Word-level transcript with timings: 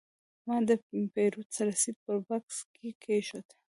ما 0.45 0.57
د 0.67 0.69
پیرود 1.13 1.49
رسید 1.69 1.97
په 2.05 2.13
بکس 2.27 2.57
کې 2.73 2.87
کېښود. 3.03 3.47